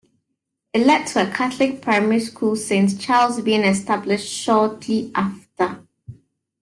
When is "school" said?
2.21-2.55